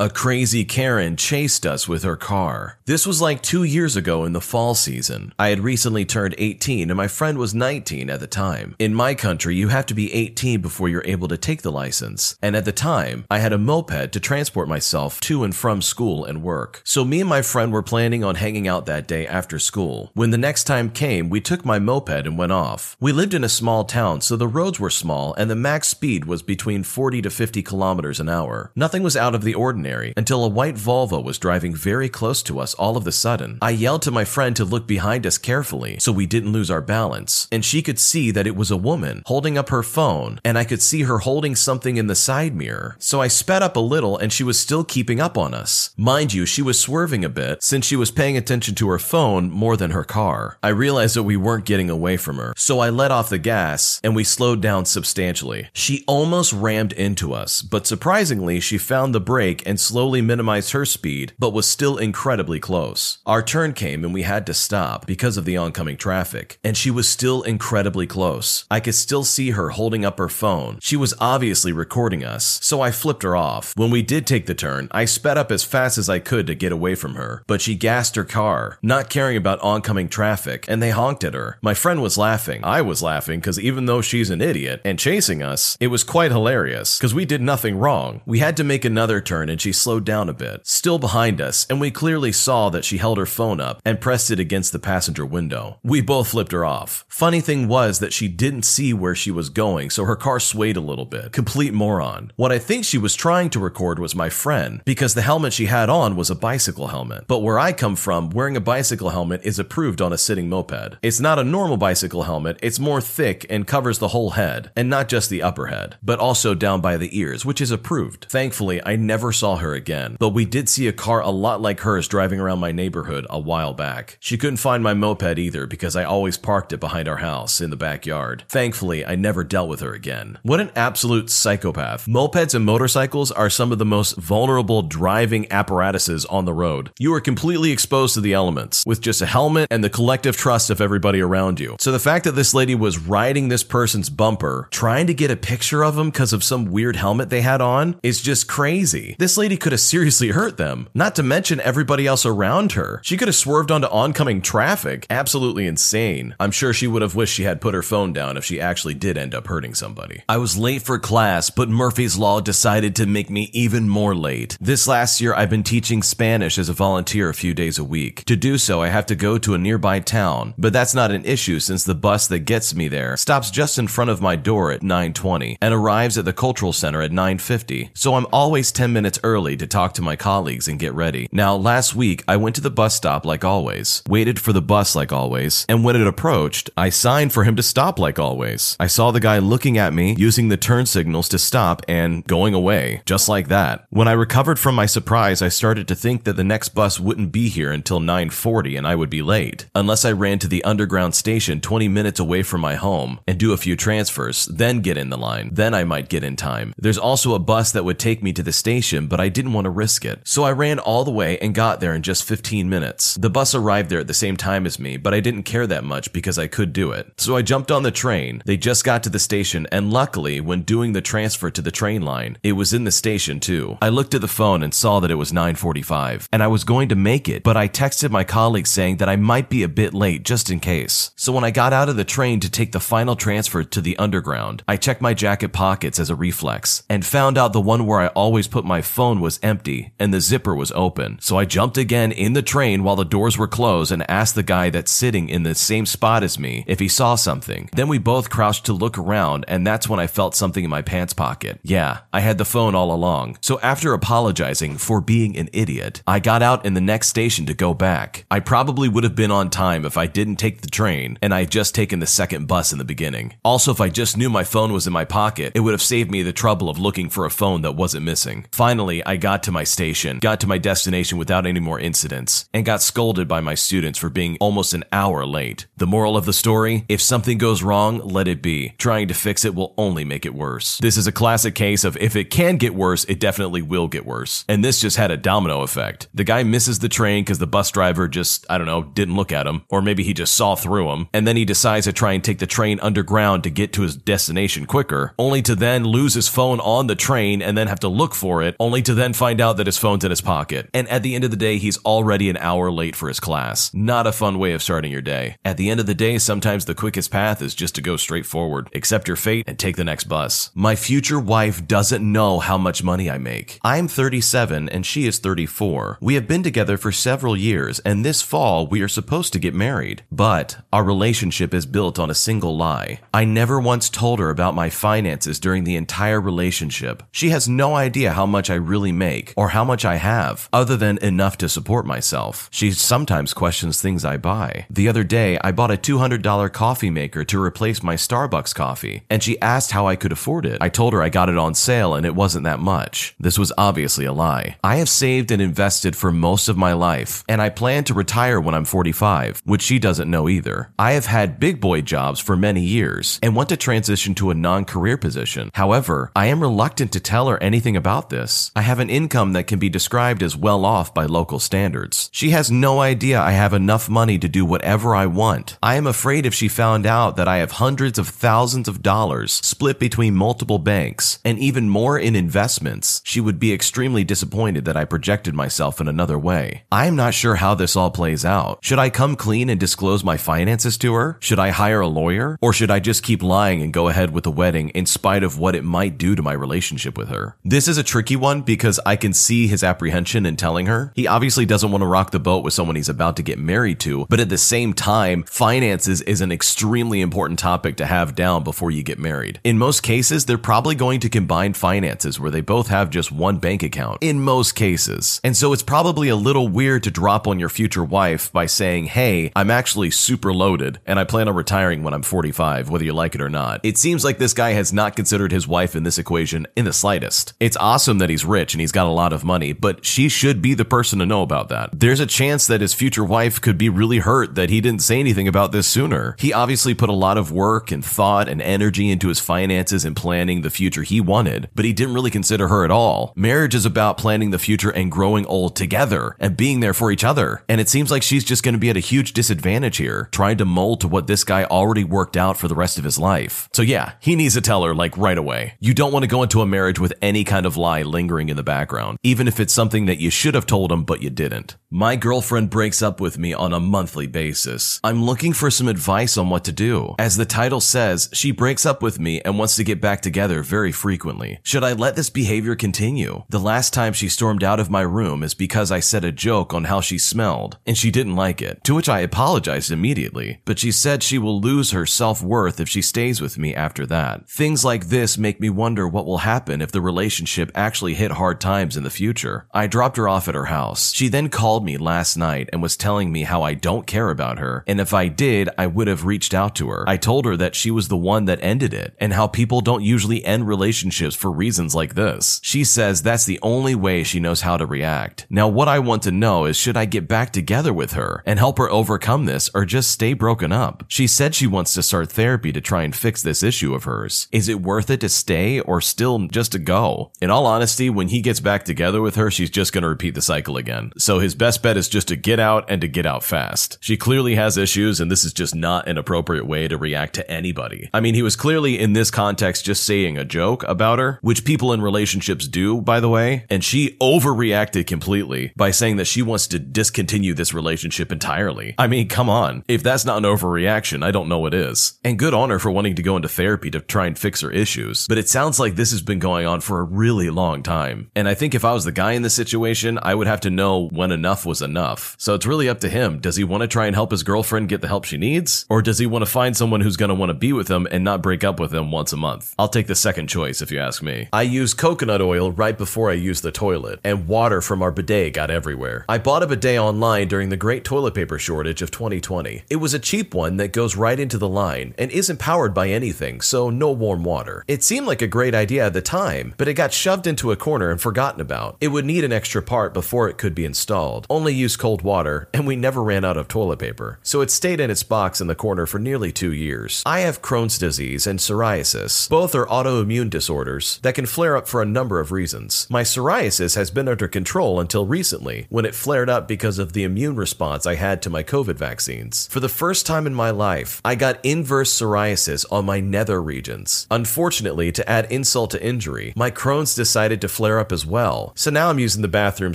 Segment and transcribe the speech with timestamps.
[0.00, 2.78] A crazy Karen chased us with her car.
[2.84, 5.34] This was like two years ago in the fall season.
[5.40, 8.76] I had recently turned 18 and my friend was 19 at the time.
[8.78, 12.36] In my country, you have to be 18 before you're able to take the license.
[12.40, 16.24] And at the time, I had a moped to transport myself to and from school
[16.24, 16.80] and work.
[16.84, 20.12] So me and my friend were planning on hanging out that day after school.
[20.14, 22.96] When the next time came, we took my moped and went off.
[23.00, 26.24] We lived in a small town, so the roads were small and the max speed
[26.24, 28.70] was between 40 to 50 kilometers an hour.
[28.76, 32.42] Nothing was out of the ordinary ordinary until a white Volvo was driving very close
[32.42, 33.58] to us all of a sudden.
[33.62, 36.80] I yelled to my friend to look behind us carefully so we didn't lose our
[36.80, 40.58] balance, and she could see that it was a woman holding up her phone, and
[40.58, 42.96] I could see her holding something in the side mirror.
[42.98, 45.90] So I sped up a little and she was still keeping up on us.
[45.96, 49.50] Mind you, she was swerving a bit since she was paying attention to her phone
[49.50, 50.58] more than her car.
[50.62, 54.00] I realized that we weren't getting away from her, so I let off the gas
[54.04, 55.68] and we slowed down substantially.
[55.72, 60.84] She almost rammed into us, but surprisingly, she found the brake and slowly minimized her
[60.84, 63.18] speed, but was still incredibly close.
[63.26, 66.90] Our turn came and we had to stop because of the oncoming traffic, and she
[66.90, 68.64] was still incredibly close.
[68.70, 70.78] I could still see her holding up her phone.
[70.80, 73.76] She was obviously recording us, so I flipped her off.
[73.76, 76.54] When we did take the turn, I sped up as fast as I could to
[76.54, 80.82] get away from her, but she gassed her car, not caring about oncoming traffic, and
[80.82, 81.58] they honked at her.
[81.62, 82.64] My friend was laughing.
[82.64, 86.30] I was laughing because even though she's an idiot and chasing us, it was quite
[86.30, 88.20] hilarious because we did nothing wrong.
[88.26, 91.66] We had to make another turn and she slowed down a bit, still behind us,
[91.70, 94.78] and we clearly saw that she held her phone up and pressed it against the
[94.78, 95.78] passenger window.
[95.82, 97.04] We both flipped her off.
[97.08, 100.76] Funny thing was that she didn't see where she was going, so her car swayed
[100.76, 101.32] a little bit.
[101.32, 102.32] Complete moron.
[102.36, 105.66] What I think she was trying to record was my friend, because the helmet she
[105.66, 107.24] had on was a bicycle helmet.
[107.26, 110.96] But where I come from, wearing a bicycle helmet is approved on a sitting moped.
[111.02, 114.88] It's not a normal bicycle helmet, it's more thick and covers the whole head, and
[114.88, 118.26] not just the upper head, but also down by the ears, which is approved.
[118.30, 121.80] Thankfully, I never saw her again, but we did see a car a lot like
[121.80, 124.16] hers driving around my neighborhood a while back.
[124.20, 127.70] She couldn't find my moped either because I always parked it behind our house in
[127.70, 128.44] the backyard.
[128.48, 130.38] Thankfully, I never dealt with her again.
[130.42, 132.06] What an absolute psychopath.
[132.06, 136.90] Mopeds and motorcycles are some of the most vulnerable driving apparatuses on the road.
[136.98, 140.70] You are completely exposed to the elements with just a helmet and the collective trust
[140.70, 141.76] of everybody around you.
[141.80, 145.36] So the fact that this lady was riding this person's bumper, trying to get a
[145.36, 149.16] picture of him because of some weird helmet they had on, is just crazy.
[149.18, 153.00] This lady could have seriously hurt them, not to mention everybody else around her.
[153.02, 155.06] She could have swerved onto oncoming traffic.
[155.08, 156.34] Absolutely insane.
[156.38, 158.94] I'm sure she would have wished she had put her phone down if she actually
[158.94, 160.22] did end up hurting somebody.
[160.28, 164.58] I was late for class, but Murphy's Law decided to make me even more late.
[164.60, 168.24] This last year, I've been teaching Spanish as a volunteer a few days a week.
[168.24, 171.24] To do so, I have to go to a nearby town, but that's not an
[171.24, 174.72] issue since the bus that gets me there stops just in front of my door
[174.72, 177.90] at 9:20 and arrives at the cultural center at 9:50.
[177.94, 181.28] So I'm always 10 minutes early to talk to my colleagues and get ready.
[181.30, 184.96] Now, last week, I went to the bus stop like always, waited for the bus
[184.96, 188.74] like always, and when it approached, I signed for him to stop like always.
[188.80, 192.54] I saw the guy looking at me, using the turn signals to stop and going
[192.54, 193.86] away, just like that.
[193.90, 197.30] When I recovered from my surprise, I started to think that the next bus wouldn't
[197.30, 199.66] be here until 9:40 and I would be late.
[199.74, 203.52] Unless I ran to the underground station 20 minutes away from my home and do
[203.52, 205.50] a few transfers, then get in the line.
[205.52, 206.72] Then I might get in time.
[206.78, 209.64] There's also a bus that would take me to the station, but I didn't want
[209.64, 210.20] to risk it.
[210.24, 213.14] So I ran all the way and got there in just 15 minutes.
[213.14, 215.84] The bus arrived there at the same time as me, but I didn't care that
[215.84, 217.12] much because I could do it.
[217.16, 218.42] So I jumped on the train.
[218.44, 222.02] They just got to the station, and luckily, when doing the transfer to the train
[222.02, 223.78] line, it was in the station too.
[223.80, 226.88] I looked at the phone and saw that it was 9:45, and I was going
[226.90, 229.94] to make it, but I texted my colleague saying that I might be a bit
[229.94, 231.10] late just in case.
[231.16, 233.98] So when I got out of the train to take the final transfer to the
[233.98, 238.00] underground, I checked my jacket pockets as a reflex and found out the one where
[238.00, 241.18] I always put my phone was empty and the zipper was open.
[241.20, 244.42] So I jumped again in the train while the doors were closed and asked the
[244.42, 247.70] guy that's sitting in the same spot as me if he saw something.
[247.72, 250.82] Then we both crouched to look around and that's when I felt something in my
[250.82, 251.58] pants pocket.
[251.62, 253.38] Yeah, I had the phone all along.
[253.40, 257.54] So after apologizing for being an idiot, I got out in the next station to
[257.54, 258.26] go back.
[258.30, 261.40] I probably would have been on time if I didn't take the train and I
[261.40, 263.36] had just taken the second bus in the beginning.
[263.44, 266.10] Also, if I just knew my phone was in my pocket, it would have saved
[266.10, 268.46] me the trouble of looking for a phone that wasn't missing.
[268.52, 272.64] Finally, I got to my station, got to my destination without any more incidents, and
[272.64, 275.66] got scolded by my students for being almost an hour late.
[275.76, 278.74] The moral of the story if something goes wrong, let it be.
[278.78, 280.78] Trying to fix it will only make it worse.
[280.78, 284.06] This is a classic case of if it can get worse, it definitely will get
[284.06, 284.44] worse.
[284.48, 286.08] And this just had a domino effect.
[286.14, 289.32] The guy misses the train because the bus driver just, I don't know, didn't look
[289.32, 292.12] at him, or maybe he just saw through him, and then he decides to try
[292.12, 296.14] and take the train underground to get to his destination quicker, only to then lose
[296.14, 298.94] his phone on the train and then have to look for it, only to to
[298.94, 300.70] then find out that his phone's in his pocket.
[300.72, 303.70] And at the end of the day, he's already an hour late for his class.
[303.74, 305.36] Not a fun way of starting your day.
[305.44, 308.24] At the end of the day, sometimes the quickest path is just to go straight
[308.24, 310.50] forward, accept your fate, and take the next bus.
[310.54, 313.58] My future wife doesn't know how much money I make.
[313.62, 315.98] I'm 37 and she is 34.
[316.00, 319.54] We have been together for several years, and this fall we are supposed to get
[319.54, 320.02] married.
[320.10, 323.00] But our relationship is built on a single lie.
[323.12, 327.02] I never once told her about my finances during the entire relationship.
[327.10, 330.76] She has no idea how much I really make or how much I have, other
[330.76, 332.48] than enough to support myself.
[332.52, 334.66] She sometimes questions things I buy.
[334.70, 339.22] The other day, I bought a $200 coffee maker to replace my Starbucks coffee, and
[339.22, 340.58] she asked how I could afford it.
[340.60, 343.14] I told her I got it on sale and it wasn't that much.
[343.18, 344.56] This was obviously a lie.
[344.62, 348.40] I have saved and invested for most of my life, and I plan to retire
[348.40, 350.70] when I'm 45, which she doesn't know either.
[350.78, 354.34] I have had big boy jobs for many years and want to transition to a
[354.34, 355.50] non career position.
[355.54, 358.50] However, I am reluctant to tell her anything about this.
[358.54, 362.10] I have an income that can be described as well off by local standards.
[362.12, 365.56] She has no idea I have enough money to do whatever I want.
[365.62, 369.32] I am afraid if she found out that I have hundreds of thousands of dollars
[369.32, 374.76] split between multiple banks and even more in investments, she would be extremely disappointed that
[374.76, 376.64] I projected myself in another way.
[376.70, 378.58] I am not sure how this all plays out.
[378.60, 381.16] Should I come clean and disclose my finances to her?
[381.20, 382.36] Should I hire a lawyer?
[382.42, 385.38] Or should I just keep lying and go ahead with the wedding in spite of
[385.38, 387.34] what it might do to my relationship with her?
[387.42, 390.92] This is a tricky one because I can see his apprehension in telling her.
[390.94, 393.80] He obviously doesn't want to rock the boat with someone he's about to get married
[393.80, 398.44] to, but at the same time, finances is an extremely important topic to have down
[398.44, 399.40] before you get married.
[399.44, 403.38] In most cases, they're probably going to combine finances where they both have just one
[403.38, 403.98] bank account.
[404.00, 405.20] In most cases.
[405.22, 408.86] And so it's probably a little weird to drop on your future wife by saying,
[408.86, 412.92] hey, I'm actually super loaded and I plan on retiring when I'm 45, whether you
[412.92, 413.60] like it or not.
[413.62, 416.72] It seems like this guy has not considered his wife in this equation in the
[416.72, 417.34] slightest.
[417.38, 420.40] It's awesome that he's rich and he's got a lot of money, but she should
[420.40, 421.70] be the person to know about that.
[421.72, 425.00] There's a chance that his future wife could be really hurt that he didn't say
[425.00, 426.14] anything about this sooner.
[426.18, 429.96] He obviously put a lot of work and thought and energy into his finances and
[429.96, 433.12] planning the future he wanted, but he didn't really consider her at all.
[433.16, 437.04] Marriage is about planning the future and growing old together and being there for each
[437.04, 437.44] other.
[437.48, 440.38] And it seems like she's just going to be at a huge disadvantage here, trying
[440.38, 443.48] to mold to what this guy already worked out for the rest of his life.
[443.52, 445.54] So yeah, he needs to tell her like right away.
[445.60, 448.36] You don't want to go into a marriage with any kind of lie lingering in
[448.36, 451.56] the background, even if it's something that you should have told him but you didn't.
[451.70, 454.80] My girlfriend breaks up with me on a monthly basis.
[454.82, 456.94] I'm looking for some advice on what to do.
[456.98, 460.42] As the title says, she breaks up with me and wants to get back together
[460.42, 461.40] very frequently.
[461.42, 463.24] Should I let this behavior continue?
[463.28, 466.54] The last time she stormed out of my room is because I said a joke
[466.54, 470.58] on how she smelled, and she didn't like it, to which I apologized immediately, but
[470.58, 474.28] she said she will lose her self-worth if she stays with me after that.
[474.28, 478.40] Things like this make me wonder what will happen if the relationship actually hit hard
[478.40, 479.46] times in the future.
[479.52, 480.92] I dropped her off at her house.
[480.92, 484.38] She then called me last night and was telling me how I don't care about
[484.38, 486.84] her, and if I did, I would have reached out to her.
[486.86, 489.82] I told her that she was the one that ended it, and how people don't
[489.82, 492.40] usually end relationships for reasons like this.
[492.42, 495.26] She says that's the only way she knows how to react.
[495.30, 498.38] Now, what I want to know is should I get back together with her and
[498.38, 500.84] help her overcome this or just stay broken up?
[500.88, 504.28] She said she wants to start therapy to try and fix this issue of hers.
[504.32, 507.12] Is it worth it to stay or still just to go?
[507.20, 510.14] In all honesty, when he gets back together with her, she's just going to repeat
[510.14, 510.92] the cycle again.
[510.98, 513.78] So his best bet is just to get out and to get out fast.
[513.80, 517.30] She clearly has issues and this is just not an appropriate way to react to
[517.30, 517.90] anybody.
[517.92, 521.44] I mean, he was clearly in this context just saying a joke about her, which
[521.44, 526.22] people in relationships do, by the way, and she overreacted completely by saying that she
[526.22, 528.74] wants to discontinue this relationship entirely.
[528.78, 529.64] I mean, come on.
[529.68, 531.98] If that's not an overreaction, I don't know what is.
[532.04, 534.50] And good on her for wanting to go into therapy to try and fix her
[534.50, 537.97] issues, but it sounds like this has been going on for a really long time.
[538.14, 540.50] And I think if I was the guy in this situation, I would have to
[540.50, 542.16] know when enough was enough.
[542.18, 543.20] So it's really up to him.
[543.20, 545.66] Does he want to try and help his girlfriend get the help she needs?
[545.68, 547.86] Or does he want to find someone who's going to want to be with him
[547.90, 549.54] and not break up with him once a month?
[549.58, 551.28] I'll take the second choice if you ask me.
[551.32, 555.34] I use coconut oil right before I use the toilet, and water from our bidet
[555.34, 556.04] got everywhere.
[556.08, 559.64] I bought a bidet online during the great toilet paper shortage of 2020.
[559.68, 562.88] It was a cheap one that goes right into the line and isn't powered by
[562.88, 564.64] anything, so no warm water.
[564.68, 567.56] It seemed like a great idea at the time, but it got shoved into a
[567.56, 568.76] corner and forgotten about.
[568.80, 571.26] It would need an extra part before it could be installed.
[571.30, 574.18] Only use cold water, and we never ran out of toilet paper.
[574.22, 577.02] So it stayed in its box in the corner for nearly two years.
[577.06, 579.28] I have Crohn's disease and psoriasis.
[579.28, 582.86] Both are autoimmune disorders that can flare up for a number of reasons.
[582.90, 587.04] My psoriasis has been under control until recently, when it flared up because of the
[587.04, 589.48] immune response I had to my COVID vaccines.
[589.48, 594.06] For the first time in my life, I got inverse psoriasis on my nether regions.
[594.10, 598.52] Unfortunately, to add insult to injury, my Crohn's decided to flare up as well.
[598.54, 599.74] So now I'm using the bathroom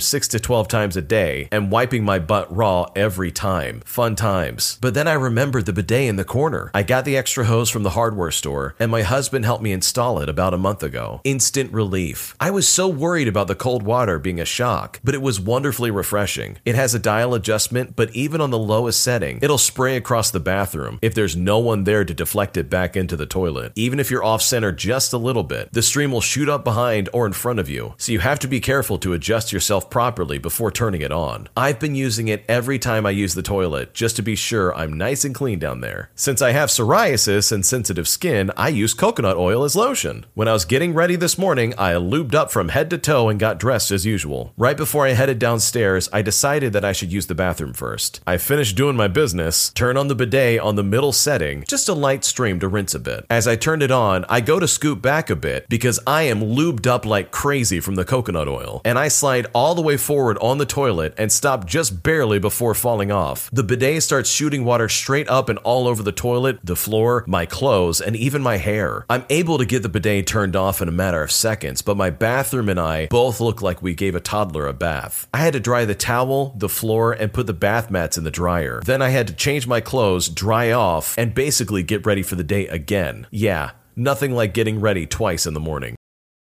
[0.00, 3.80] 6 to 12 times a day and wiping my butt raw every time.
[3.84, 4.78] Fun times.
[4.80, 6.70] But then I remembered the bidet in the corner.
[6.74, 10.20] I got the extra hose from the hardware store, and my husband helped me install
[10.20, 11.20] it about a month ago.
[11.24, 12.34] Instant relief.
[12.40, 15.90] I was so worried about the cold water being a shock, but it was wonderfully
[15.90, 16.58] refreshing.
[16.64, 20.40] It has a dial adjustment, but even on the lowest setting, it'll spray across the
[20.40, 23.72] bathroom if there's no one there to deflect it back into the toilet.
[23.74, 27.08] Even if you're off center just a little bit, the stream will shoot up behind
[27.12, 30.38] or in front of you, so you have to be careful to adjust yourself properly
[30.38, 31.48] before turning it on.
[31.56, 34.92] I've been using it every time I use the toilet just to be sure I'm
[34.92, 36.10] nice and clean down there.
[36.14, 40.26] Since I have psoriasis and sensitive skin, I use coconut oil as lotion.
[40.34, 43.38] When I was getting ready this morning, I lubed up from head to toe and
[43.40, 44.52] got dressed as usual.
[44.56, 48.20] Right before I headed downstairs, I decided that I should use the bathroom first.
[48.26, 51.94] I finished doing my business, turn on the bidet on the middle setting, just a
[51.94, 53.26] light stream to rinse a bit.
[53.30, 56.40] As I turned it on, I go to scoop back a bit because I am
[56.40, 60.38] lubed up like crazy from the coconut oil, and I slide all the way forward
[60.38, 63.50] on the toilet and stop just barely before falling off.
[63.52, 67.46] The bidet starts shooting water straight up and all over the toilet, the floor, my
[67.46, 69.04] clothes, and even my hair.
[69.08, 72.10] I'm able to get the bidet turned off in a matter of seconds, but my
[72.10, 75.28] bathroom and I both look like we gave a toddler a bath.
[75.32, 78.30] I had to dry the towel, the floor, and put the bath mats in the
[78.30, 78.80] dryer.
[78.84, 82.44] Then I had to change my clothes, dry off, and basically get ready for the
[82.44, 83.26] day again.
[83.30, 85.96] Yeah, nothing like getting ready twice in the morning.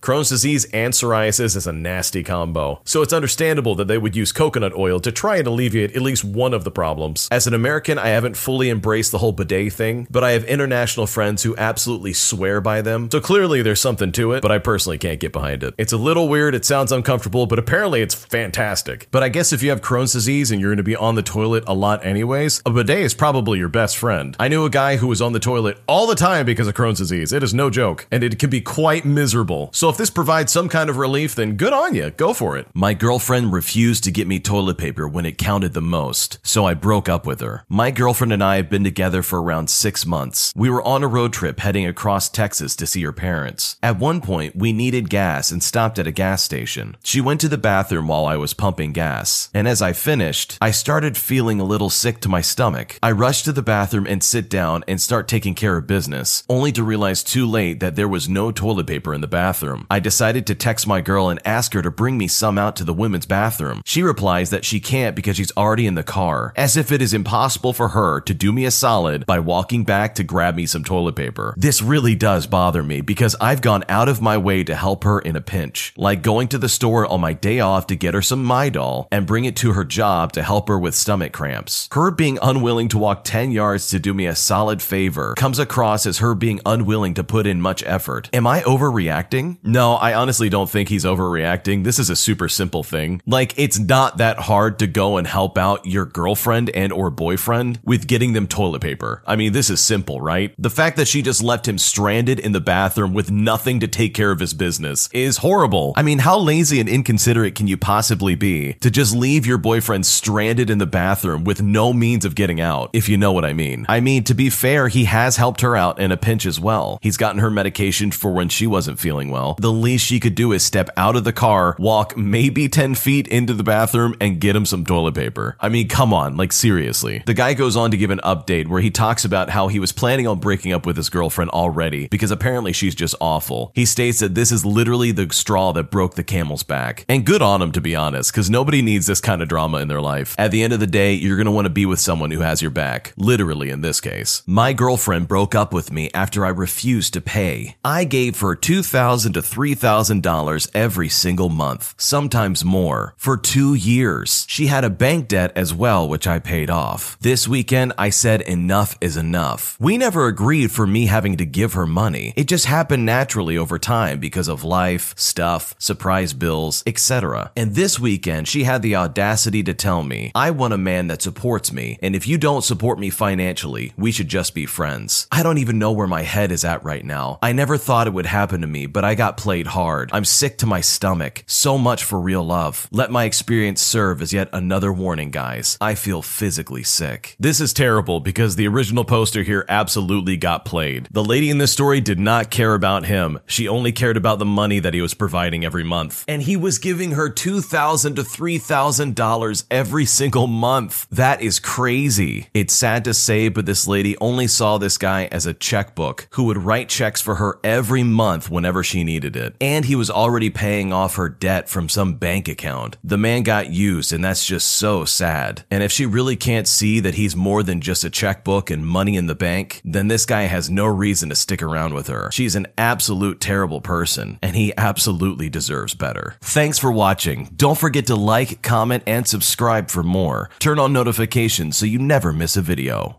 [0.00, 4.32] Crohn's disease and psoriasis is a nasty combo, so it's understandable that they would use
[4.32, 7.28] coconut oil to try and alleviate at least one of the problems.
[7.30, 11.06] As an American, I haven't fully embraced the whole bidet thing, but I have international
[11.06, 14.98] friends who absolutely swear by them, so clearly there's something to it, but I personally
[14.98, 15.74] can't get behind it.
[15.78, 19.08] It's a little weird, it sounds uncomfortable, but apparently it's fantastic.
[19.10, 21.22] But I guess if you have Crohn's disease and you're going to be on the
[21.22, 24.36] toilet a lot anyways, a bidet is probably your best friend.
[24.38, 26.98] I knew a guy who was on the toilet all the time because of Crohn's
[26.98, 27.32] disease.
[27.32, 29.70] It is no joke, and it can be quite miserable.
[29.72, 32.10] So if this provides some kind of relief, then good on you.
[32.10, 32.66] Go for it.
[32.74, 36.74] My girlfriend refused to get me toilet paper when it counted the most, so I
[36.74, 37.64] broke up with her.
[37.68, 40.52] My girlfriend and I have been together for around six months.
[40.56, 43.76] We were on a road trip heading across Texas to see her parents.
[43.82, 46.96] At one point, we needed gas and stopped at a gas station.
[47.04, 50.70] She went to the bathroom while I was pumping gas, and as I finished, I
[50.70, 52.98] started feeling a little sick to my stomach.
[53.02, 56.72] I rushed to the bathroom and sit down and start taking care of business, only
[56.72, 59.75] to realize too late that there was no toilet paper in the bathroom.
[59.90, 62.84] I decided to text my girl and ask her to bring me some out to
[62.84, 63.82] the women's bathroom.
[63.84, 67.12] She replies that she can't because she's already in the car, as if it is
[67.12, 70.84] impossible for her to do me a solid by walking back to grab me some
[70.84, 71.54] toilet paper.
[71.56, 75.18] This really does bother me because I've gone out of my way to help her
[75.18, 78.22] in a pinch, like going to the store on my day off to get her
[78.22, 81.88] some Midol and bring it to her job to help her with stomach cramps.
[81.92, 86.06] Her being unwilling to walk 10 yards to do me a solid favor comes across
[86.06, 88.30] as her being unwilling to put in much effort.
[88.32, 89.58] Am I overreacting?
[89.66, 91.82] No, I honestly don't think he's overreacting.
[91.82, 93.20] This is a super simple thing.
[93.26, 97.80] Like, it's not that hard to go and help out your girlfriend and or boyfriend
[97.84, 99.24] with getting them toilet paper.
[99.26, 100.54] I mean, this is simple, right?
[100.56, 104.14] The fact that she just left him stranded in the bathroom with nothing to take
[104.14, 105.94] care of his business is horrible.
[105.96, 110.06] I mean, how lazy and inconsiderate can you possibly be to just leave your boyfriend
[110.06, 113.52] stranded in the bathroom with no means of getting out, if you know what I
[113.52, 113.84] mean?
[113.88, 117.00] I mean, to be fair, he has helped her out in a pinch as well.
[117.02, 119.55] He's gotten her medication for when she wasn't feeling well.
[119.58, 123.28] The least she could do is step out of the car, walk maybe 10 feet
[123.28, 125.56] into the bathroom, and get him some toilet paper.
[125.60, 127.22] I mean, come on, like seriously.
[127.26, 129.92] The guy goes on to give an update where he talks about how he was
[129.92, 133.72] planning on breaking up with his girlfriend already because apparently she's just awful.
[133.74, 137.04] He states that this is literally the straw that broke the camel's back.
[137.08, 139.88] And good on him, to be honest, because nobody needs this kind of drama in
[139.88, 140.34] their life.
[140.38, 142.40] At the end of the day, you're going to want to be with someone who
[142.40, 143.12] has your back.
[143.16, 144.42] Literally, in this case.
[144.46, 147.76] My girlfriend broke up with me after I refused to pay.
[147.84, 154.44] I gave her 2,000 to $3,000 every single month, sometimes more, for two years.
[154.48, 157.16] She had a bank debt as well, which I paid off.
[157.20, 159.76] This weekend, I said enough is enough.
[159.80, 162.32] We never agreed for me having to give her money.
[162.36, 167.52] It just happened naturally over time because of life, stuff, surprise bills, etc.
[167.56, 171.22] And this weekend, she had the audacity to tell me, I want a man that
[171.22, 175.26] supports me, and if you don't support me financially, we should just be friends.
[175.30, 177.38] I don't even know where my head is at right now.
[177.42, 180.10] I never thought it would happen to me, but I got played hard.
[180.12, 181.44] I'm sick to my stomach.
[181.46, 182.88] So much for real love.
[182.90, 185.76] Let my experience serve as yet another warning, guys.
[185.80, 187.36] I feel physically sick.
[187.38, 191.08] This is terrible because the original poster here absolutely got played.
[191.10, 193.38] The lady in this story did not care about him.
[193.46, 196.24] She only cared about the money that he was providing every month.
[196.28, 201.06] And he was giving her $2,000 to $3,000 every single month.
[201.10, 202.48] That is crazy.
[202.54, 206.44] It's sad to say, but this lady only saw this guy as a checkbook who
[206.44, 209.56] would write checks for her every month whenever she needed it.
[209.60, 212.96] And he was already paying off her debt from some bank account.
[213.02, 215.64] The man got used, and that's just so sad.
[215.70, 219.16] And if she really can't see that he's more than just a checkbook and money
[219.16, 222.30] in the bank, then this guy has no reason to stick around with her.
[222.32, 226.36] She's an absolute terrible person, and he absolutely deserves better.
[226.40, 227.50] Thanks for watching.
[227.56, 230.50] Don't forget to like, comment, and subscribe for more.
[230.58, 233.14] Turn on notifications so you never miss a video.